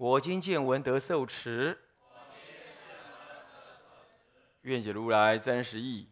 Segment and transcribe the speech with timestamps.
[0.00, 1.78] 我今见闻得受持，
[4.62, 6.08] 愿解如来真实义。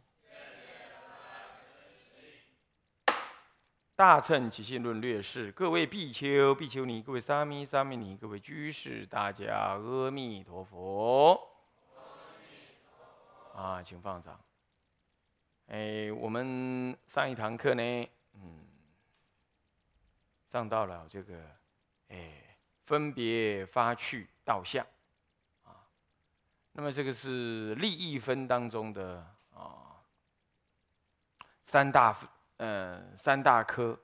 [3.96, 11.40] 大乘起信论略释，各位比丘、比丘尼，各位沙弥、沙弥尼，各位居士，大家阿弥陀佛。
[13.54, 14.38] 啊，请放掌。
[15.68, 18.68] 哎，我们上一堂课呢，嗯，
[20.46, 21.34] 上到了这个，
[22.08, 22.44] 哎。
[22.88, 24.82] 分别发去道相，
[25.62, 25.76] 啊，
[26.72, 29.22] 那么这个是利益分当中的
[29.54, 30.00] 啊
[31.66, 32.16] 三大
[32.56, 34.00] 呃三大科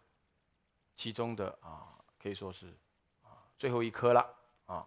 [0.95, 2.77] 其中的啊可以说是
[3.23, 4.21] 啊最后一科了
[4.67, 4.87] 啊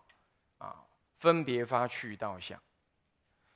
[0.59, 0.85] 啊
[1.17, 2.61] 分别发去道相。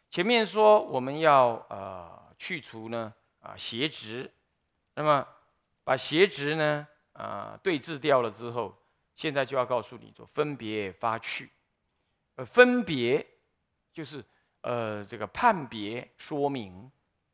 [0.10, 4.34] 前面说我们要呃去除呢啊邪执，
[4.96, 5.28] 那么
[5.84, 8.76] 把邪执呢啊对治掉了之后。
[9.16, 11.52] 现在就要告诉你，做分别发去，
[12.36, 13.26] 呃，分别
[13.94, 14.24] 就是
[14.62, 16.92] 呃这个判别说明，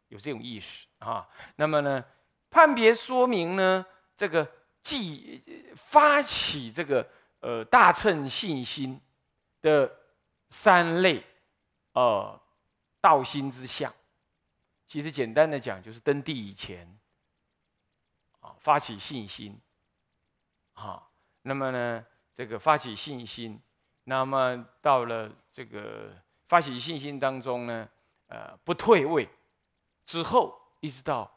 [0.09, 1.27] 有这种意识啊。
[1.55, 2.03] 那么呢，
[2.49, 3.85] 判别说明呢，
[4.17, 4.49] 这个
[4.81, 8.99] 既发起这个呃大乘信心
[9.61, 9.89] 的
[10.49, 11.23] 三类
[11.93, 12.37] 呃
[12.99, 13.93] 道心之相，
[14.87, 16.99] 其实简单的讲，就是登地以前
[18.41, 19.57] 啊发起信心
[20.73, 21.07] 啊。
[21.47, 23.57] 那么呢，这个发起信心，
[24.03, 26.13] 那么到了这个
[26.45, 27.87] 发起信心当中呢，
[28.27, 29.25] 呃，不退位
[30.05, 31.31] 之后，一直到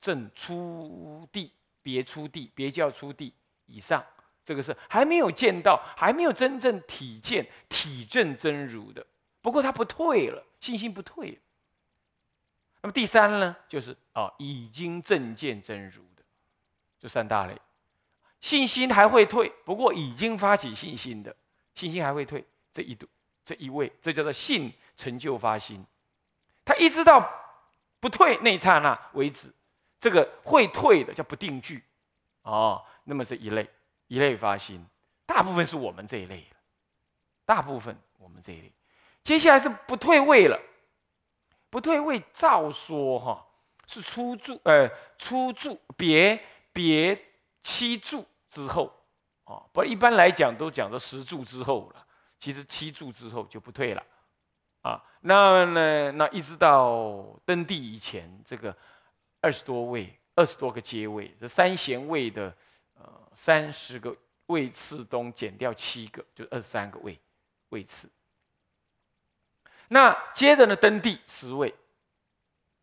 [0.00, 3.32] 正出地，别出地，别教出地
[3.66, 4.04] 以上，
[4.44, 9.06] 这个是还没有见到，还没有真正体见体证真如的。
[9.40, 11.40] 不过他不退了，信心不退。
[12.80, 16.22] 那么第三呢，就是啊，已经正见真如的，
[16.98, 17.56] 这三大类。
[18.42, 21.34] 信心还会退，不过已经发起信心的，
[21.74, 22.44] 信心还会退。
[22.72, 23.06] 这一度，
[23.44, 25.84] 这一位，这叫做信成就发心。
[26.64, 27.30] 他一直到
[28.00, 29.52] 不退那一刹那为止，
[30.00, 31.84] 这个会退的叫不定句。
[32.42, 33.68] 哦，那么这一类，
[34.08, 34.84] 一类发心，
[35.24, 36.44] 大部分是我们这一类，
[37.44, 38.72] 大部分我们这一类。
[39.22, 40.58] 接下来是不退位了，
[41.70, 43.46] 不退位照说哈，
[43.86, 46.42] 是出住，呃，出住别
[46.72, 47.16] 别
[47.62, 48.26] 七住。
[48.52, 48.92] 之后，
[49.44, 52.06] 啊，不一般来讲都讲到十柱之后了，
[52.38, 54.04] 其实七柱之后就不退了，
[54.82, 58.76] 啊，那呢，那一直到登地以前，这个
[59.40, 62.54] 二十多位、二十多个阶位，这三贤位的
[62.92, 64.14] 呃三十个
[64.48, 67.18] 位次中减掉七个，就二十三个位
[67.70, 68.06] 位次。
[69.88, 71.74] 那接着呢，登地十位，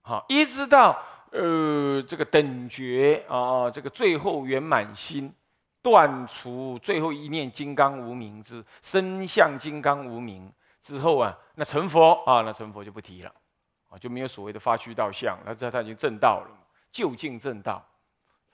[0.01, 0.99] 好，一直到
[1.29, 5.31] 呃这个等觉啊，这个最后圆满心。
[5.81, 10.51] 断除最后一念金刚无名之身相金刚无名
[10.81, 13.33] 之后啊，那成佛啊，那成佛就不提了
[13.89, 16.49] 啊，就没有所谓的发虚道相，那这他已经正道了，
[16.91, 17.81] 就近正道，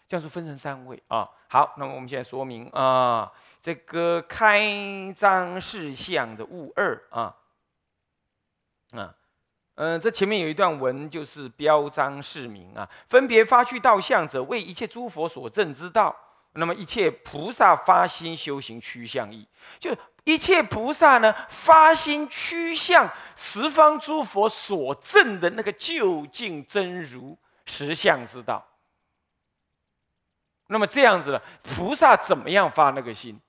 [0.07, 1.29] 这样是分成三位啊。
[1.47, 3.31] 好，那么我们现在说明啊，
[3.61, 4.69] 这个开
[5.15, 7.35] 张事项的物二啊，
[8.91, 9.15] 啊，
[9.75, 16.15] 嗯，这前面有一段文就是标章示明啊，分别发去道相者，为一切诸佛所证之道。
[16.55, 19.47] 那么一切菩萨发心修行趋向意，
[19.79, 28.65] 就一切菩萨呢发心趋向十方诸佛所证的那个究竟真如实相之道。
[30.67, 33.39] 那么这样子呢，菩萨怎么样发那个心？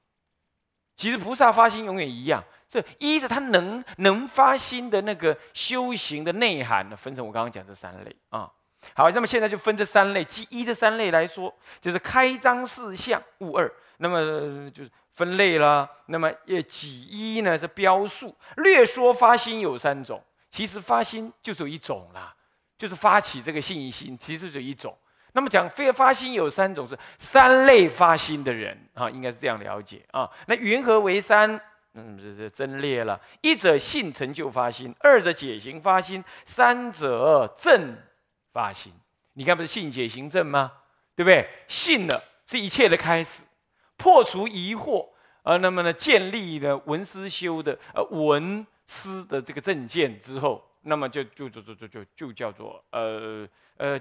[0.96, 8.50] 其实菩萨发心永远一样，这依着他能能发心的那个修行的内涵呢，分成我刚刚讲这三类啊。
[8.94, 15.88] 好，那么现在就分这三类，即一这三类来说，就是开张四相物二，那么就是分类啦。
[16.06, 22.34] 那么也几一呢是标数，略说发心有三种，其实发心就只有一种啦，
[22.78, 24.96] 就是发起这个信心，其实就一种。
[25.32, 30.30] 那么讲非发心有三种，是三类发心的人啊，应该是这样了解啊。
[30.46, 31.60] 那云何为三？
[31.98, 33.18] 嗯，这这真列了。
[33.40, 37.96] 一者信成就发心，二者解行发心，三者正。
[38.56, 38.90] 发心，
[39.34, 40.72] 你看不是信解行证吗？
[41.14, 41.46] 对不对？
[41.68, 43.42] 信了是一切的开始，
[43.98, 45.06] 破除疑惑，
[45.42, 54.00] 呃，那么呢，建立了文思修的呃文思的这个正见之后，那么就就就就就就叫做呃呃，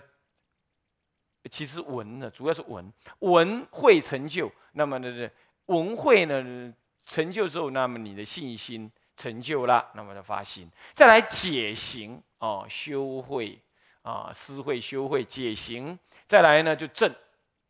[1.52, 2.90] 其实文呢，主要是文。
[3.20, 5.30] 文会成就，那么呢，
[5.66, 6.74] 文会呢
[7.06, 13.60] 成就之后，那么你的信心成就了，那么就发心，再来解行哦，修会。
[14.06, 15.98] 啊，思会修会解行，
[16.28, 17.12] 再来呢就正，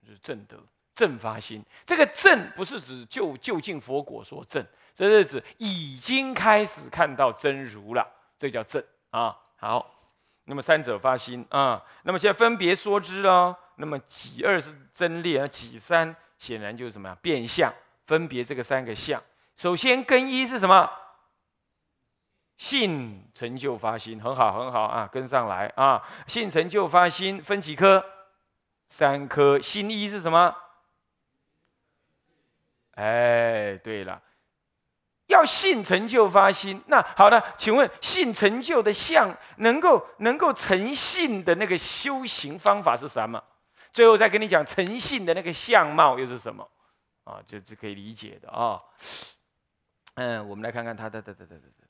[0.06, 0.58] 就是正德
[0.94, 1.64] 正发心。
[1.86, 4.64] 这个正不是指就就近佛果说正。
[4.94, 8.06] 这日子已经开始看到真如了，
[8.38, 9.34] 这叫正啊。
[9.56, 9.96] 好，
[10.44, 11.82] 那么三者发心啊。
[12.04, 13.56] 那么现在分别说之哦。
[13.78, 17.18] 那么己二是真列，而己三显然就是什么呀？
[17.22, 17.74] 变相
[18.06, 19.22] 分别这个三个相。
[19.56, 20.90] 首先根一是什么？
[22.58, 26.02] 性成就发心，很好很好啊，跟上来啊。
[26.28, 28.04] 性成就发心分几颗？
[28.88, 29.60] 三颗。
[29.60, 30.56] 心一是什么？
[32.96, 34.22] 哎，对了。
[35.28, 43.44] 要信成就发心，那好的，请问信成就的相，能够能够成信的那个修行方法是什么？
[43.92, 46.70] 最后再跟你讲诚信的那个相貌又是什么？
[47.24, 48.80] 啊，这是可以理解的啊。
[50.14, 51.85] 嗯，我们来看看他的的的的的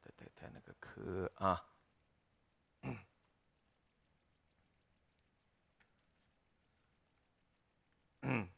[0.53, 1.63] 那个科啊。
[8.21, 8.49] 嗯。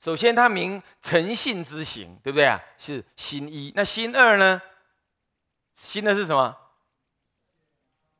[0.00, 2.60] 首先，他名诚信之行，对不对啊？
[2.78, 3.72] 是心一。
[3.74, 4.62] 那心二呢？
[5.74, 6.56] 心二是什么？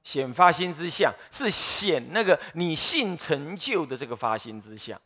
[0.02, 5.00] 显发心之相，是显那个你信成就的这个发心之相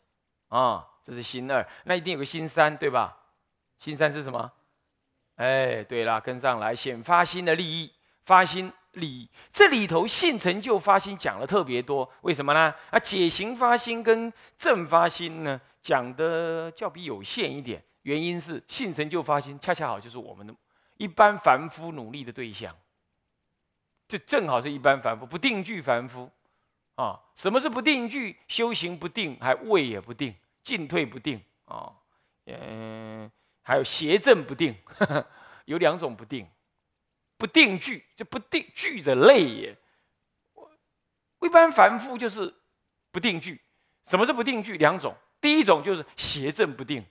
[0.47, 0.89] 啊。
[1.03, 1.67] 这是心二。
[1.85, 3.17] 那一定有个心三，对吧？
[3.77, 4.51] 心三是什么？
[5.35, 7.91] 哎，对啦，跟上来，显发心的利益，
[8.25, 8.71] 发心。
[8.93, 12.71] 利益这里头性成就发心讲了特别多，为什么呢？
[12.91, 20.53] 啊，解行发心跟正发心呢讲的较比有限一点，原因是性成就发心恰恰好就是我们的
[20.97, 22.71] 一般凡夫努力的对象，
[24.07, 26.29] 这正好是一般凡夫不定句凡夫
[26.93, 27.19] 啊。
[27.33, 28.37] 什么是不定句？
[28.47, 31.91] 修行不定，还位也不定，进退不定啊，
[32.45, 33.31] 嗯，
[33.63, 34.75] 还有邪正不定，
[35.65, 36.47] 有两种不定。
[37.35, 39.77] 不定句，就不定句的类也。
[41.41, 42.53] 一般凡夫就是
[43.11, 43.59] 不定句。
[44.05, 44.77] 什么是不定句？
[44.77, 47.05] 两种，第一种就是邪正不定，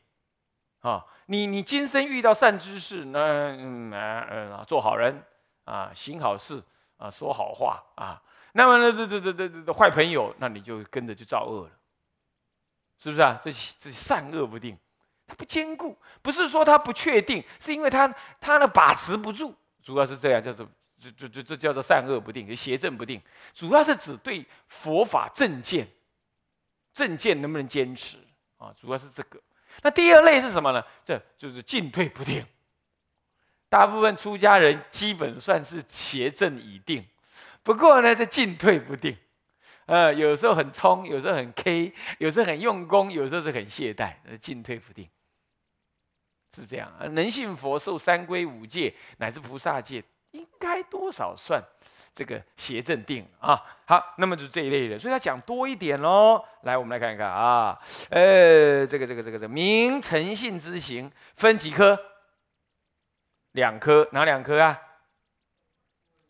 [0.81, 5.23] 啊，你你今生遇到善知识，那嗯嗯做好人
[5.65, 6.63] 啊，行好事
[6.99, 8.23] 啊，说好话啊，
[8.53, 11.73] 那么呢这这这这这坏朋友，那你就跟着就造恶了，
[12.99, 13.41] 是不是啊？
[13.43, 14.79] 这这善恶不定，
[15.33, 18.07] 他不坚固，不是说他不确定，是因为他
[18.39, 19.55] 他呢把持不住。
[19.83, 20.69] 主要是这样，叫做
[20.99, 23.19] 这这这这叫做善恶不定，邪正不定。
[23.55, 25.89] 主要是指对佛法正见，
[26.93, 28.19] 正见能不能坚持
[28.59, 28.75] 啊？
[28.79, 29.41] 主要是这个。
[29.83, 30.85] 那第二类是什么呢？
[31.03, 32.45] 这就是进退不定。
[33.71, 37.03] 大部分出家人基本算是邪正已定，
[37.63, 39.17] 不过呢，这进退不定。
[39.87, 45.09] 呃，有时候很冲，有时候很 K，有时候很用功，有时候是很懈怠，进退不定。
[46.55, 51.63] 是这样，能信佛受三规五戒乃至菩萨戒，应该多少算
[52.15, 53.59] 这个邪正定啊？
[53.87, 56.45] 好，那么就是这一类人，所以他讲多一点喽。
[56.63, 61.99] 来，我们来看一看啊，呃，这个这个这个这个明诚信之行分几科？
[63.53, 64.79] 两科，哪两科啊？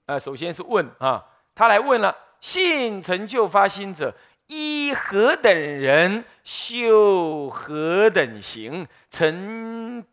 [0.07, 4.15] 呃，首先是问啊，他来问了：信成就发心者，
[4.47, 10.05] 依何等人修何等行成？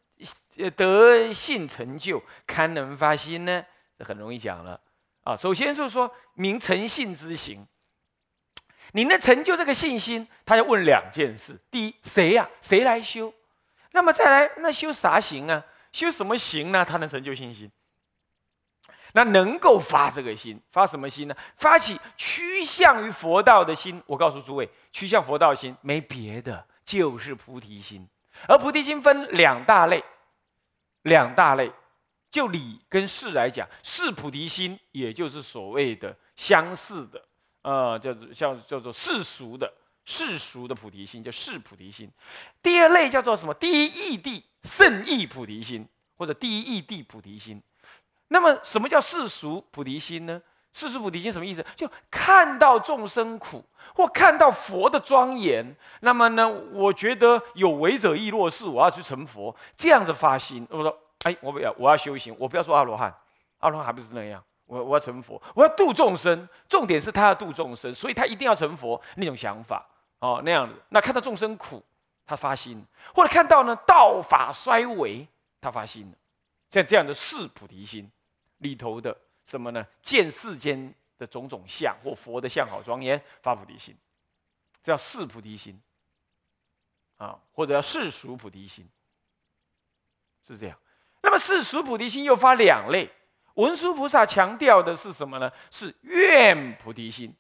[0.76, 3.64] 得性成就，堪能发心呢？
[3.98, 4.80] 这很容易讲了
[5.24, 5.36] 啊。
[5.36, 7.66] 首先就是说明诚信之行，
[8.94, 12.50] 你那成就这个信心，他要问两件事：第一，谁呀？
[12.62, 13.34] 谁来修？
[13.92, 15.64] 那么再来，那修啥行啊？
[15.92, 16.84] 修什么行呢？
[16.86, 17.72] 他能成就信心？
[19.14, 21.36] 那能够发这个心，发什么心呢？
[21.58, 24.00] 发起趋向于佛道的心。
[24.06, 28.08] 我告诉诸位，趋向佛道心没别的，就是菩提心。
[28.48, 30.04] 而菩提心分两大类，
[31.04, 31.72] 两大类，
[32.32, 37.24] 就理跟事来讲，是菩提心，也就是所谓的相似的，
[37.62, 39.72] 呃，叫做叫叫做世俗的
[40.06, 42.10] 世俗的菩提心，叫世菩提心。
[42.62, 43.54] 第二类叫做什么？
[43.54, 47.62] 第一义谛圣义菩提心，或者第一义谛菩提心。
[48.30, 50.42] 那么，什么叫世俗菩提心呢？
[50.72, 51.66] 世事菩提心什么意思？
[51.76, 53.64] 就看到众生苦，
[53.96, 60.66] 或看到佛的庄严，那么呢，我觉得有为者亦若是，我要去成佛，这样子发心。
[60.70, 63.14] 我说，哎，我不要，我要修行，我不要做阿罗汉，
[63.60, 64.44] 阿罗汉还不是那样。
[64.66, 69.84] 我我要成佛，我要度众生，重点是他要度众生，所以他一定要成佛那种想法
[70.20, 70.76] 哦，那样子。
[70.90, 71.84] 那看到众生苦，
[72.24, 72.80] 他发心；
[73.16, 75.28] 或者看到呢道法衰微，
[75.60, 76.14] 他发心。
[76.70, 78.12] 像这样的四菩提心
[78.60, 79.18] 里头的
[79.50, 79.84] 什么呢？
[80.00, 83.98] 见世间的种种相或佛的相好庄严，发菩提心，
[84.84, 85.82] 这叫是菩提心
[87.18, 88.88] 啊，或者叫世俗菩提心，
[90.48, 90.78] 是这样。
[91.24, 93.10] 那么世俗菩提心又发两类，
[93.56, 95.52] 文殊菩萨强调的是什么呢？
[95.72, 97.36] 是愿菩提心。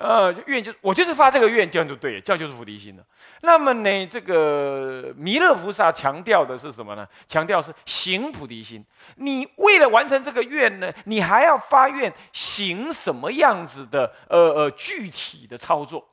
[0.00, 3.04] 呃，愿就我就是发这个愿，这样就对，这样就是菩提心了。
[3.42, 7.06] 那么呢，这个弥勒菩萨强调的是什么呢？
[7.28, 8.82] 强调是行菩提心。
[9.16, 16.08] 你为了完成这个愿呢，你还要发愿行什么样子的呃呃具体的操作。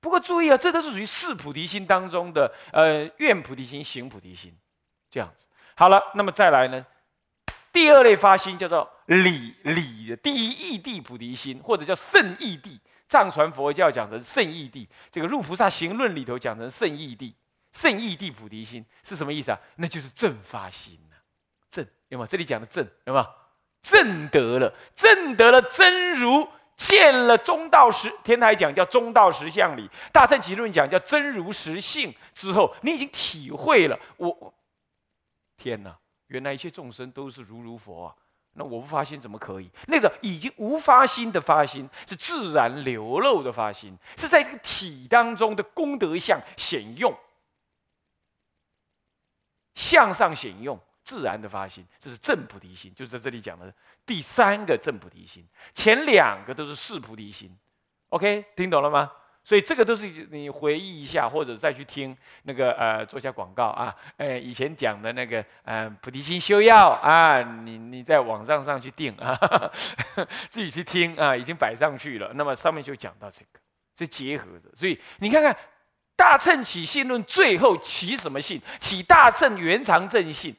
[0.00, 4.56] 不过注意啊，这都是属于四菩提心当中的呃愿菩提心、行菩提心
[5.10, 5.44] 这样子。
[5.76, 6.86] 好了，那么再来呢，
[7.78, 8.90] 第二类发心叫做。
[9.06, 14.86] 理理第一义地菩提心，或者叫圣义地，藏传佛教讲成圣义地。
[15.12, 17.32] 这个入菩萨行论里头讲成圣义地，
[17.72, 19.58] 圣义地菩提心是什么意思啊？
[19.76, 21.14] 那就是正发心呐，
[21.70, 22.26] 正有没有？
[22.26, 23.26] 这里讲的正有没有？
[23.80, 28.12] 正得了，正得了真如，见了中道实。
[28.24, 33.98] 天台讲叫中道实相理，大乘集论讲叫真如实性之后，你已经体会了。
[34.18, 34.52] 我
[35.56, 35.96] 天哪，
[36.28, 38.14] 原来一切众生都是如如佛啊！
[38.54, 39.70] 那我不发心怎么可以？
[39.86, 47.16] 那个已经无发心的发心，是自然流露的发心，是在这个体当中的功德相显用，
[49.74, 53.72] 向上显用，自然的发心，这是正菩提心，就是在这里讲的
[54.04, 55.46] 第三个正菩提心。
[55.72, 57.56] 前两个都是四菩提心
[58.08, 59.12] ，OK，听懂了吗？
[59.48, 69.34] 所以这个都是你回忆一下，或者再去听那个呃做下广告啊，哎以前讲的那个呃菩提心修要啊，你你在网上上去订啊，
[70.50, 72.30] 自己去听啊，已经摆上去了。
[72.34, 73.58] 那么上面就讲到这个，
[73.96, 74.68] 这结合着。
[74.74, 75.56] 所以你看看
[76.14, 78.60] 大乘起信论最后起什么信？
[78.78, 80.54] 起大乘圆常正信。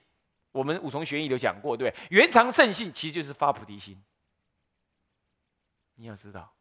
[0.51, 2.17] 我们五重玄义都讲过，对不对？
[2.17, 3.95] 圆常正信其实就是发菩提心。
[5.93, 6.51] 你要知道，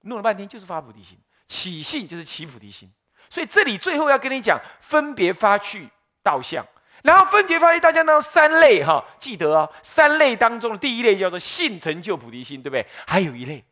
[0.00, 1.16] 弄了半天就是发菩提心。
[1.48, 2.88] 起信就是起菩提心，
[3.30, 5.88] 所以这里最后要跟你讲分别发去
[6.22, 6.64] 道相，
[7.02, 12.86] 然后分别发去道相当中三类哈，记得哦，三类当中的第一类叫做信成就菩提心，对不对？
[13.06, 13.64] 还有一类，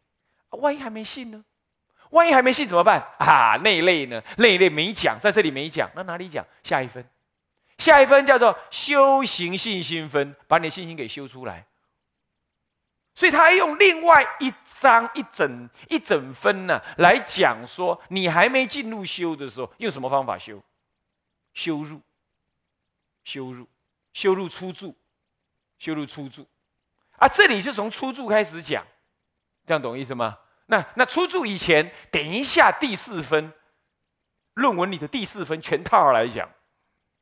[0.51, 1.45] 万一还没信呢？
[2.11, 3.59] 万一还没信怎么办啊？
[3.63, 4.23] 那一类呢？
[4.39, 6.45] 那一类没讲，在这里没讲，那哪里讲？
[6.63, 7.05] 下一分，
[7.79, 11.67] 下一分叫做修行信心分，把你的信心给修出来。
[13.17, 20.63] 所以他用另外一章一整一整分呢来讲说，你还没进入修的时候，用什么方法修？
[21.55, 22.03] 修入，
[23.25, 23.67] 修入，
[24.13, 24.95] 修入初住，
[25.79, 26.47] 修入初住，
[27.17, 28.87] 啊，这里是从初住开始讲，
[29.65, 30.37] 这样懂意思吗？
[30.67, 33.51] 那那初住以前，等一下第四分，
[34.53, 36.47] 论文里的第四分全套来讲，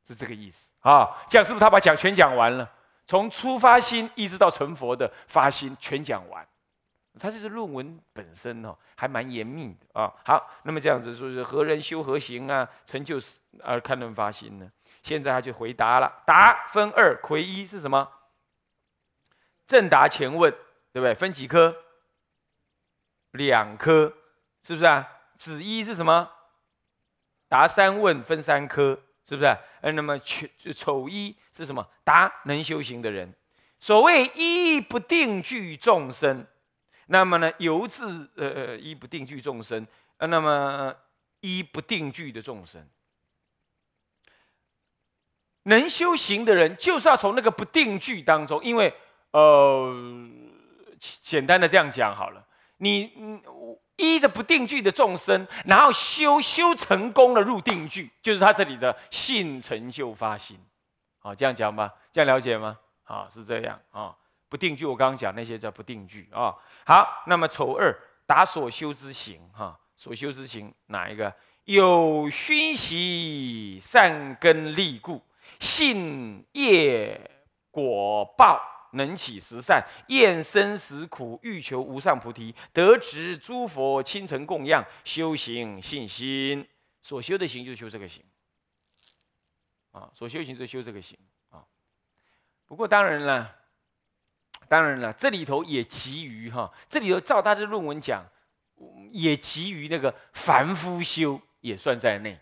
[0.05, 1.23] 是这个意思啊？
[1.29, 2.69] 这样是不是他把讲全讲完了？
[3.07, 6.45] 从出发心一直到成佛的发心全讲完，
[7.19, 10.11] 他这是论文本身哦，还蛮严密的啊。
[10.25, 13.19] 好，那么这样子说是何人修何行啊，成就
[13.63, 14.69] 而看论发心呢？
[15.03, 18.09] 现在他就回答了，答分二，魁一是什么？
[19.67, 20.51] 正答前问，
[20.91, 21.13] 对不对？
[21.13, 21.75] 分几科？
[23.31, 24.11] 两科，
[24.63, 25.07] 是不是啊？
[25.37, 26.31] 子一是什么？
[27.47, 28.99] 答三问分三科。
[29.27, 29.57] 是不是？
[29.81, 31.85] 呃，那么丑丑一是什么？
[32.03, 33.33] 答能修行的人。
[33.79, 36.45] 所谓一不定具众生，
[37.07, 39.85] 那么呢，由自呃呃一不定具众生，
[40.17, 40.95] 呃，那么
[41.41, 42.87] 一不定具的众生，
[45.63, 48.93] 能修行的人，就是要从那个不定具当中，因为
[49.31, 49.93] 呃，
[50.99, 53.41] 简单的这样讲好了，你嗯。
[53.97, 60.59] 依着不定句的众生，然后修修成功了入定句，就是他这里的信成就发心，
[61.19, 62.77] 好这样讲吧，这样了解吗？
[63.03, 64.15] 好是这样啊，
[64.49, 66.53] 不定句我刚刚讲那些叫不定句啊。
[66.85, 71.33] 好，那么丑二打所修之行哈，所修之行哪一个？
[71.65, 75.21] 有熏习善根利故，
[75.59, 77.19] 信业
[77.71, 78.74] 果报。
[78.95, 86.67] 能起十善，厌生死苦，欲求无上菩提，得值诸佛亲诚供养，修行信心，
[87.01, 88.23] 所修的行就修这个行，
[89.91, 91.17] 啊，所修行就修这个行
[91.49, 91.63] 啊。
[92.65, 93.55] 不过当然了，
[94.67, 98.25] 当然了，这里头也急于哈，这里头照他的论文讲，
[99.11, 102.39] 也急于那个凡夫修也算在内。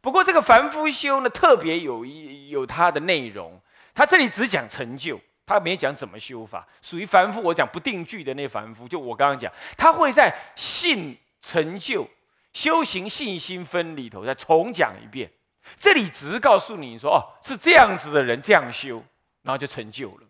[0.00, 3.60] 不过这个凡夫修呢，特别有一有它的内容，
[3.92, 5.20] 他这里只讲成就。
[5.46, 7.40] 他没讲怎么修法，属于凡夫。
[7.40, 12.06] 我讲不定句的那凡夫，就我刚刚讲，他会在信成就
[12.52, 15.30] 修行信心分里头再重讲一遍。
[15.78, 19.02] 这里只是告诉你说，哦，是这样子的人这样修，
[19.42, 20.26] 然后就成就了。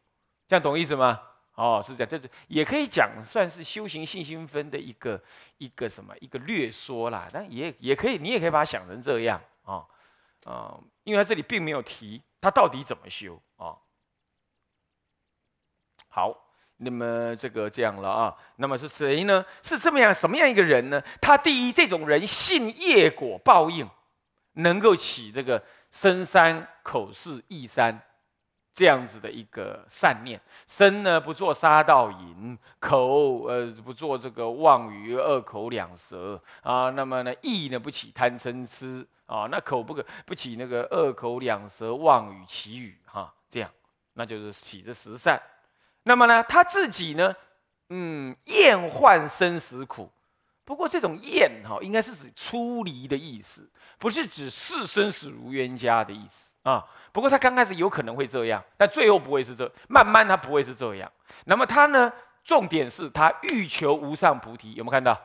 [0.47, 1.21] 这样懂意思吗？
[1.55, 5.19] 哦，是这样，这是也可以讲算是修行信心分的一个
[5.57, 7.27] 一个什么一个略说啦。
[7.33, 9.83] 但也也可以，你也可以把它想成这样啊
[10.45, 13.41] 啊，因为他这里并没有提他到底怎么修。
[16.17, 16.35] 好。
[16.79, 19.45] 那么这个这样了啊，那么是谁呢？
[19.63, 21.03] 是这么样什么样一个人呢？
[21.23, 23.89] 他第一，这种人信业果报应，
[24.53, 27.99] 能够起这个身三口四意三
[28.75, 30.39] 这样子的一个善念。
[30.67, 36.91] 身呢不做杀盗淫，口呃不做这个妄语恶口两舌啊。
[36.91, 39.49] 那么呢意呢不起贪嗔痴啊。
[39.51, 43.71] 那口不可不起那个恶口两舌妄语绮语哈，这样
[44.13, 45.41] 那就是起这十善。
[46.09, 47.35] 那么呢，他自己呢，
[47.89, 50.09] 嗯，厌患生死苦。
[50.65, 56.85] 不过这种厌哈，应该是指出离的意思，不是指视生死如冤家的意思啊。
[57.11, 61.11] 不过他刚开始有可能会这样，但最后不会是这，慢慢他不会是这样。
[61.47, 62.13] 那么他呢，
[62.45, 65.21] 重点是他欲求无上菩提，有没有看到？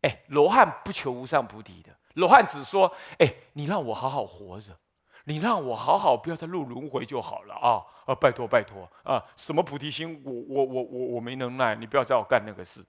[0.00, 4.78] 哎，罗汉不求无上菩提的，罗汉只说，哎，你让我好好活着。
[5.24, 7.84] 你让我好好不要再入轮回就好了啊！
[8.08, 9.22] 啊，拜托拜托啊！
[9.36, 12.82] 什么菩提心，我我我我我没能耐，你不要叫我干那个事。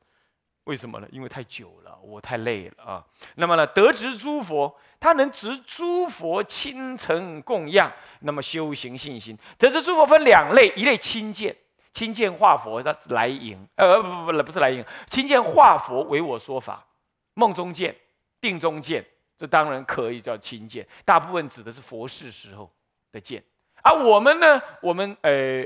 [0.63, 1.07] 为什么呢？
[1.11, 3.05] 因为太久了，我太累了啊。
[3.35, 9.38] 那么呢，得值诸佛，他能值诸佛亲承供养，那么修行信心。
[9.57, 11.53] 得值诸佛分两类，一类亲见，
[11.91, 16.85] 亲见化佛，他来迎，呃不不不不是来迎，亲见化佛为我说法，
[17.33, 17.93] 梦中见，
[18.39, 19.05] 定中见。
[19.38, 22.71] 这当然可以叫亲见，大部分指的是佛事时候
[23.11, 23.43] 的见，
[23.81, 25.65] 而我们呢，我们呃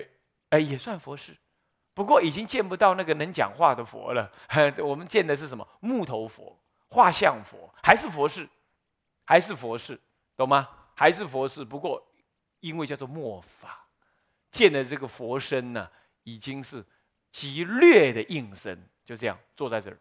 [0.50, 1.36] 呃也算佛事，
[1.94, 4.32] 不过已经见不到那个能讲话的佛了。
[4.80, 5.68] 我们见的是什么？
[5.80, 6.58] 木头佛、
[6.90, 8.48] 画像佛，还是佛事，
[9.26, 10.00] 还是佛事，
[10.36, 10.70] 懂吗？
[10.96, 11.66] 还是佛事。
[11.66, 12.06] 不过
[12.60, 13.86] 因为叫做末法，
[14.52, 15.90] 见的这个佛身呢，
[16.24, 16.86] 已经是
[17.32, 19.98] 极劣的应身，就这样坐在这儿。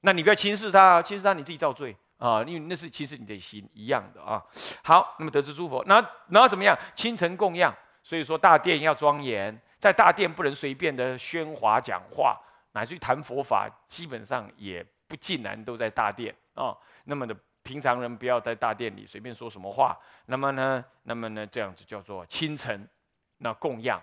[0.00, 1.96] 那你不要轻视他，轻视他你自己造罪。
[2.18, 4.42] 啊，因为那是其实你的心一样的啊。
[4.82, 6.76] 好，那么得知诸佛，然后然后怎么样？
[6.94, 12.36] 清晨供养，所以说大殿要庄严，在大殿不能随便的喧哗讲话，
[12.72, 16.76] 乃至于谈佛法，基本上也不尽然都在大殿啊。
[17.04, 19.96] 那么的平常人不要在大殿里随便说什么话。
[20.26, 22.88] 那么呢，那么呢，这样子叫做清晨，
[23.38, 24.02] 那供养，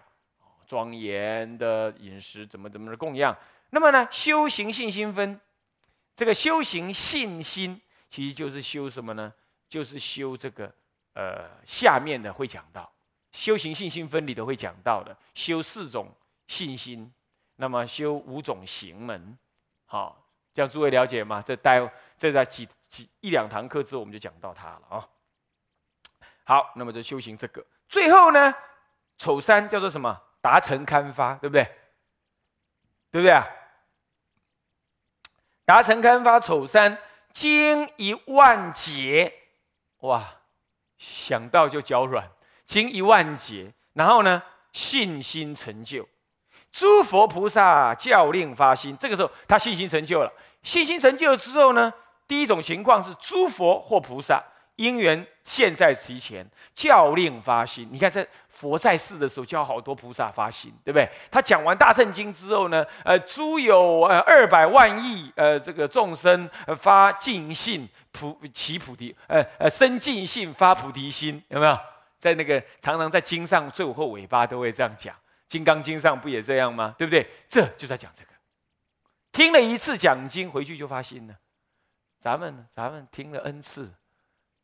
[0.65, 3.35] 庄严的饮食怎么怎么的供养。
[3.71, 5.37] 那么呢，修行信心分，
[6.15, 7.81] 这个修行信心。
[8.09, 9.33] 其实就是修什么呢？
[9.67, 10.73] 就是修这个，
[11.13, 12.89] 呃，下面的会讲到
[13.31, 16.15] 修行信心分离的会讲到的，修四种
[16.47, 17.11] 信心，
[17.55, 19.37] 那么修五种行门，
[19.85, 21.41] 好，这样诸位了解吗？
[21.45, 21.81] 这待
[22.17, 25.09] 这在几几一两堂课之后我们就讲到它了啊。
[26.43, 28.53] 好，那么就修行这个，最后呢，
[29.17, 30.21] 丑三叫做什么？
[30.41, 31.63] 达成刊发，对不对？
[33.09, 33.45] 对不对啊？
[35.65, 36.97] 达成刊发丑三。
[37.35, 39.31] 经一万劫，
[39.99, 40.23] 哇，
[40.97, 42.31] 想到就脚软。
[42.65, 46.07] 经一万劫，然后呢，信心成就，
[46.71, 48.95] 诸佛菩萨教令发心。
[48.97, 50.31] 这个时候，他信心成就了。
[50.63, 51.93] 信心成就之后呢，
[52.25, 54.41] 第一种情况是诸佛或菩萨。
[54.75, 57.87] 因缘现在其前，教令发心。
[57.91, 61.09] 你看，在佛在世的时候，教好多菩萨发心，对不对？
[61.31, 71.77] 他讲完大圣经之后呢，呃，诸有呃二百万亿呃这个众生发尽信菩起菩提，呃呃生尽信发菩提心，有没有？
[72.17, 75.13] 在那个常常在经上最后尾巴都会这样讲，
[75.47, 76.95] 《金刚经》上不也这样吗？
[76.97, 77.25] 对不对？
[77.47, 78.31] 这就在讲这个。
[79.31, 81.35] 听了一次讲经，回去就发心了。
[82.19, 83.91] 咱们咱们听了 N 次。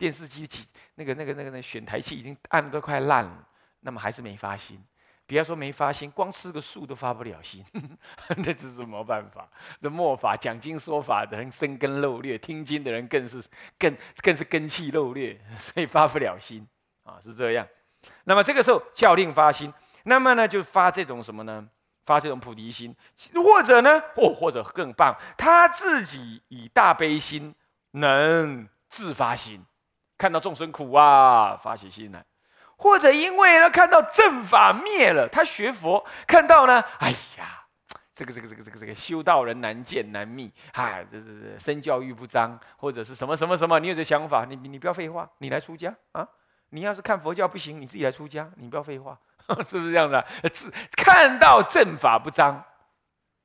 [0.02, 3.48] 电视机几那个那个那个那选台器已经按的都快烂了，
[3.82, 4.84] 那么还是没发心。
[5.28, 7.64] 不要说没发心，光吃个素都发不了心，
[8.30, 9.48] 那这是什么办法？
[9.80, 13.44] 这末法讲经说法的人生根漏略，听经的人更是
[13.78, 16.68] 更更是根气漏略，所以发不了心
[17.04, 17.68] 啊，是这样。
[18.24, 19.72] 那么这个时候教令发心，
[20.06, 21.70] 那么呢就发这种什么呢？
[22.08, 22.96] 发这种菩提心，
[23.36, 27.54] 或者呢，或或者更棒，他自己以大悲心
[27.92, 29.64] 能自发心。
[30.22, 32.20] 看到众生苦啊，发起心来；
[32.78, 37.66] 或者因为呢，看到正法灭了，他学佛看到呢，哎呀，
[38.14, 46.28] 这个这个这个这个这个修道人难见难觅，嗨，这这这身教育不彰，或者是什么什么什么，你有这想法，你你不要废话，你来出家啊！
[46.70, 49.18] 你要是看佛教不行，你自己来出家，你不要废话，
[49.66, 50.24] 是不是这样的？
[50.54, 52.64] 自看到正法不彰，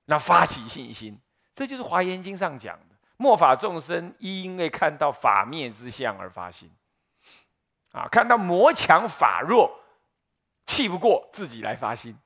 [0.05, 1.19] 那发起信心，
[1.55, 2.79] 这就是华严经上讲。
[3.17, 6.71] 末法众生一因为看到法灭之相而发心，
[7.93, 9.71] 啊，看到魔强法弱，
[10.67, 12.17] 气不过自己来发心，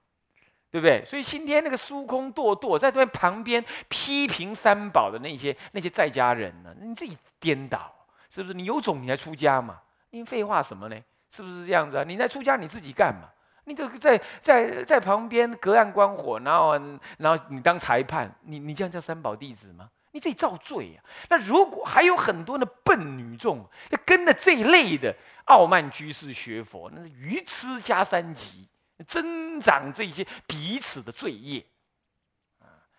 [0.70, 1.04] 对不对？
[1.04, 7.92] 所以今天那个疏空堕堕在这边旁边批评三宝的那些那些在家人呢，你自己颠倒，
[8.28, 8.54] 是不是？
[8.54, 9.80] 你有种你来出家嘛？
[10.10, 10.96] 你废话什么呢？
[11.30, 12.04] 是不是这样子啊？
[12.04, 13.28] 你来出家你自己干嘛？
[13.64, 16.72] 你就在在在旁边隔岸观火，然后
[17.18, 19.88] 然后你当裁判，你你这样叫三宝弟子吗？
[20.12, 21.04] 你自己造罪啊！
[21.28, 28.68] 那如果还有很多的笨女众，就跟着这一类的傲慢居士学佛，那是愚痴加三级，
[29.06, 31.64] 增长这些彼此的罪业。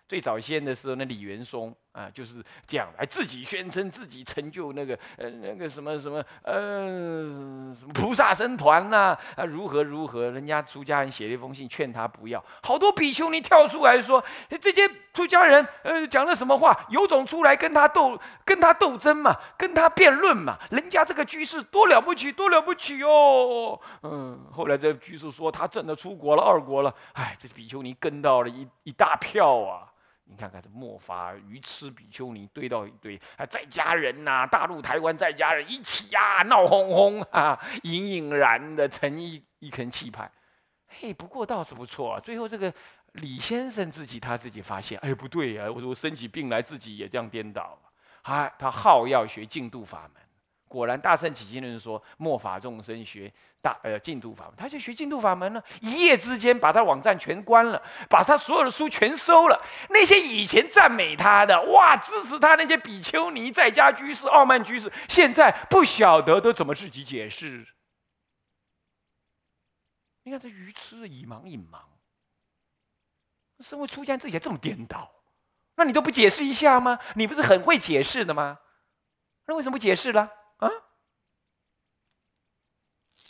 [0.08, 14.24] 最早先的时候，那李元松啊，就是这样来自己宣称自己成就那个呃那个什么什么呃什么菩萨僧团呐啊如何如何，人家出家人写了一封信劝他不要，好多比丘尼跳出来说
[14.58, 29.92] 这些出家人呃讲了什么话，有种出来跟他斗跟他斗争嘛，跟他辩论嘛，人家这个居士多了不起多了不起哦，嗯，后来这居士说他真的出国了二国了，哎，这比丘尼跟到了一一大票啊。
[30.32, 40.30] 你看看这末法愚痴比丘尼堆到一堆，还在家人呐，大陆台湾在家人一起呀，闹哄哄啊，隐隐然的成一一层气派。
[40.88, 42.18] 嘿，不过倒是不错。
[42.20, 42.72] 最后这个
[43.12, 47.92] 李先生自己他自己发现，哎，不对呀，我我生起病来自己也这样颠倒了，
[48.22, 50.21] 啊，他好要学净度法门。
[50.72, 53.30] 果然，大圣起心论说末法众生学
[53.60, 55.62] 大呃净土法门，他就学净土法门了。
[55.82, 59.62] 一夜之间把他网站全关了，把他所有的书全收了。
[59.90, 67.66] 那些以前赞美他的哇，支持他那些比丘尼在家居士、傲慢居士，现在不晓得都怎么自己解释。
[70.22, 71.80] 你看这愚痴以盲隐盲，
[73.60, 75.10] 身为出家自己还这么颠倒，
[75.74, 76.98] 那你都不解释一下吗？
[77.16, 78.58] 你不是很会解释的吗？
[79.46, 80.30] 那为什么不解释了？
[80.66, 80.70] 啊？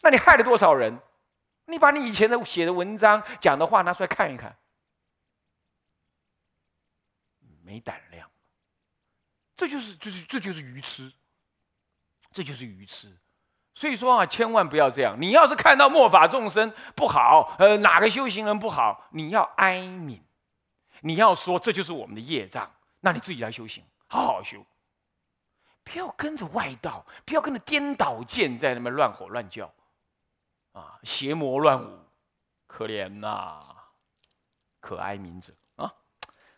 [0.02, 1.00] 那你害了多少人？
[1.66, 4.58] 你把你以前的写的文章、讲的话拿出来看一看，
[7.62, 8.28] 没胆量。
[9.54, 11.12] 这就是，就是这就是愚痴，
[12.32, 13.16] 这就是愚痴。
[13.74, 15.16] 所以说啊，千万不要这样。
[15.20, 20.20] 你要是看到末法众生不好，呃，哪个修行人不好，你要哀悯，
[21.02, 24.66] 你要说这就是我们的业障，那你自己来修行，好好修。
[25.84, 29.70] 不要跟着外道，不要跟着颠倒剑在那边乱吼乱叫，
[30.72, 31.98] 啊，邪魔乱舞，
[32.66, 33.58] 可怜呐，
[34.80, 35.92] 可哀悯者啊。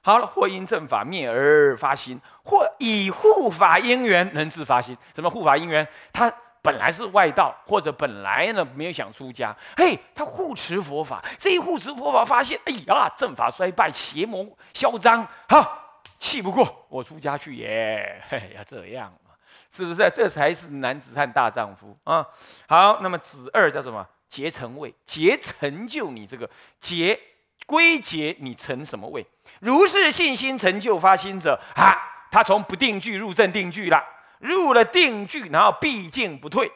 [0.02, 4.96] 好了，或因正法灭而发心，或以护法因缘能自发心。
[5.14, 5.88] 什么护法因缘？
[6.12, 15.80] 他本来是外道，或者本来呢没有想出家，嘿，他护持佛法，这一护持佛法，发现，哎呀，正法衰败，邪魔嚣张，好。
[16.24, 18.18] 气不过，我出家去耶！
[18.30, 19.32] 嘿，要这样嘛，
[19.70, 20.10] 是不是？
[20.16, 22.26] 这才是男子汉大丈夫啊！
[22.66, 24.08] 好，那么子二叫什么？
[24.26, 26.48] 结成位，结成就你这个
[26.80, 27.20] 结
[27.66, 29.24] 归结你成什么位？
[29.60, 31.94] 如是信心成就发心者啊，
[32.30, 34.02] 他从不定句入正定句了，
[34.38, 36.72] 入了定句，然后毕竟不退。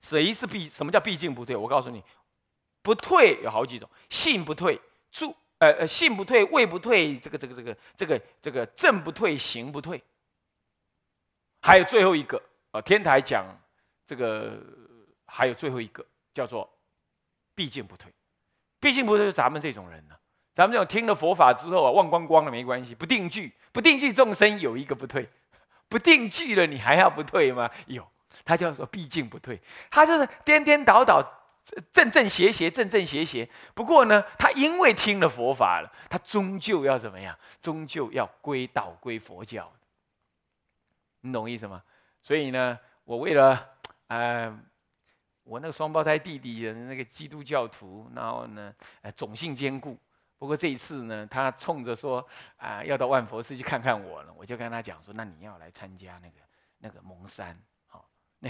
[0.00, 0.66] 谁是毕？
[0.66, 1.54] 什么叫毕竟不退？
[1.54, 2.02] 我告诉你，
[2.82, 4.80] 不退有好几种，信不退，
[5.12, 5.36] 住。
[5.60, 10.02] 呃呃，信不退，位不退，这个这个这个这个这个正不退，行不退。
[11.60, 13.44] 还有最后一个啊，天台讲
[14.06, 14.58] 这个
[15.26, 16.66] 还有最后一个叫做
[17.54, 18.10] 毕竟不退，
[18.80, 20.14] 毕竟不退，咱们这种人呢，
[20.54, 25.28] 咱们这种听了佛法之后啊，忘光光了没关系，不定句，不定句众生有一个不退，
[25.90, 27.70] 不定句了你还要不退吗？
[27.86, 28.10] 有，
[28.46, 31.22] 他叫做毕竟不退，他就是颠颠倒倒。
[31.92, 33.48] 正正邪邪，正正邪邪。
[33.74, 37.36] 不过呢，他因为听了佛法了，他终究要怎么样？
[37.60, 39.70] 终究要归道归佛教。
[41.20, 41.82] 你懂意思吗？
[42.22, 43.74] 所以呢，我为了，
[44.06, 44.58] 呃，
[45.44, 49.98] 我那个双胞胎弟弟的那个基督教徒，然后呢，呃，种姓兼顾。
[50.38, 56.36] 不过这一次呢，他冲着说啊，要到万佛寺去看看我了，我就跟他讲说，那你要来参加那个
[56.78, 58.48] 那个蒙山，好，那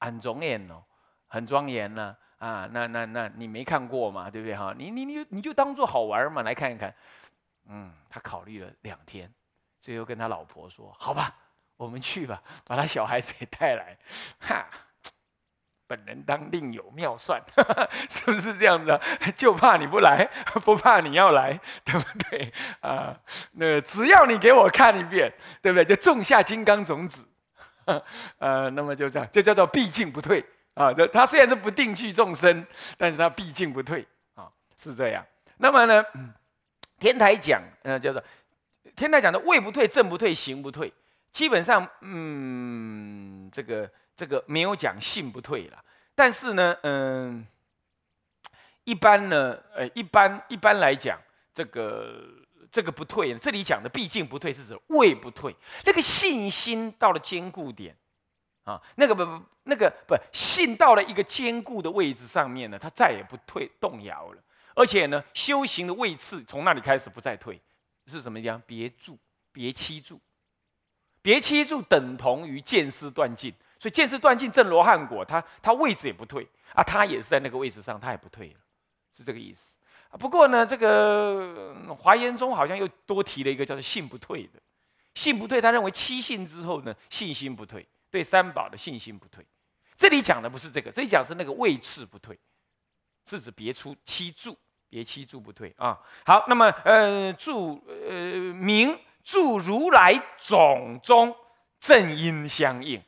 [0.00, 0.84] 很庄严哦，
[1.28, 2.16] 很庄严呢。
[2.38, 4.72] 啊，那那那你没看过嘛，对不对哈？
[4.78, 6.94] 你你你你就当做好玩嘛，来看一看。
[7.68, 9.28] 嗯，他考虑了两天，
[9.80, 11.34] 最后跟他老婆说：“好吧，
[11.76, 13.98] 我们去吧，把他小孩子也带来。”
[14.38, 14.64] 哈，
[15.88, 17.42] 本人当另有妙算，
[18.08, 19.00] 是不是这样子？
[19.36, 20.24] 就怕你不来，
[20.64, 22.52] 不怕你要来，对不对？
[22.80, 23.18] 啊，
[23.54, 25.28] 那只要你给我看一遍，
[25.60, 25.84] 对不对？
[25.84, 27.26] 就种下金刚种子。
[28.38, 30.44] 呃，那么就这样，就叫做毕竟不退。
[30.78, 32.64] 啊，这他虽然是不定具众生，
[32.96, 34.48] 但是他毕竟不退啊，
[34.80, 35.24] 是这样。
[35.56, 36.04] 那么呢，
[37.00, 38.22] 天台讲，呃，叫做
[38.94, 40.92] 天台讲的位不退，正不退，行不退，
[41.32, 45.84] 基本上，嗯，这个这个没有讲性不退了。
[46.14, 47.46] 但是呢，嗯，
[48.84, 51.18] 一般呢，呃，一般一般来讲，
[51.52, 52.24] 这个
[52.70, 57.96] 这个不退，这里讲的毕竟不退是指位不退，那个信心到了坚固点，
[58.68, 64.42] 啊，那个不不那个不信到了一个坚固的位置上面呢，他再也不退动摇了，
[64.74, 67.58] 而且呢，修行的位次从那里开始不再退，
[68.06, 68.60] 是什么样？
[68.66, 69.16] 别住，
[69.52, 70.20] 别欺住，
[71.22, 78.60] 别欺住等同于见思断尽，所以见思断尽正罗汉果，他他位置也不退啊，他也是在那个位置上，他也不退了。
[79.16, 79.78] 是这个意思。
[80.18, 84.60] 不过呢，这个华严宗好像又多提了一个叫做“信不退”的
[85.14, 89.44] ，“信不退”，他认为七信之后呢，信心不退，对三宝的信心不退。
[89.96, 92.38] 这里讲的不是这个，这里讲是那个位次不退，
[93.28, 94.56] 是指别出七住，
[94.88, 95.98] 别七住不退啊。
[96.24, 98.04] 好，那么呃，住呃
[98.54, 101.34] 名住如来种中
[101.80, 103.02] 正因相应。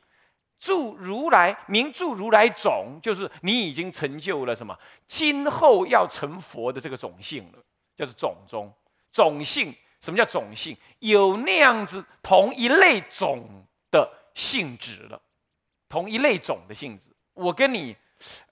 [0.59, 4.77] 住如来名，住如来种，就是你已经成就了什么？
[5.07, 7.63] 今后要成佛的这个种性了，
[7.95, 8.71] 叫做种中
[9.11, 9.75] 种性。
[10.01, 10.77] 什么叫种性？
[10.99, 15.21] 有那样子同一类种的性质了，
[15.89, 17.15] 同一类种的性质。
[17.33, 17.95] 我跟你，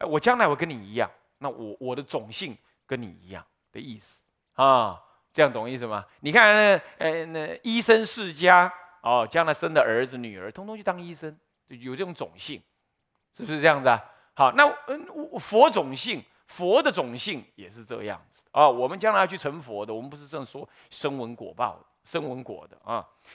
[0.07, 4.21] 我将来我跟你一样，那我我的种性跟你一样的意思
[4.53, 5.01] 啊？
[5.31, 6.05] 这样懂意思吗？
[6.21, 11.37] 你看那，呃，那医生世家哦，将来生的儿子女儿，通通去当医生。
[11.67, 12.59] 有这种种性，
[13.31, 14.03] 是不是这样子啊？
[14.33, 15.05] 好，那嗯，
[15.37, 18.67] 佛种性，佛的种性也是这样子啊。
[18.67, 23.07] 我们将来要去成佛的，我们不是这样说，生闻果报，生闻果的啊。